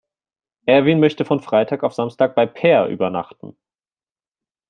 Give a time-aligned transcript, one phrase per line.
[0.65, 3.55] Erwin möchte von Freitag auf Samstag bei Peer übernachten.